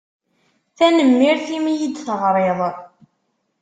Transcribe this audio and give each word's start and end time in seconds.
Tanemmirt 0.77 1.47
i 1.57 1.59
mi 1.63 1.73
yi-d-teɣṛiḍ. 1.79 2.59